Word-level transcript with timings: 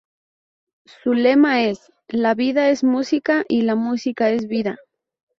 Su 1.03 1.13
lema 1.13 1.61
es: 1.65 1.91
"La 2.07 2.33
vida 2.33 2.69
es 2.69 2.83
música 2.83 3.45
y 3.47 3.61
la 3.61 3.75
música 3.75 4.31
es 4.31 4.47
vida. 4.47 4.77